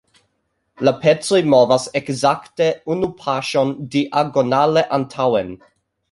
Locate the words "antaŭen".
4.99-5.53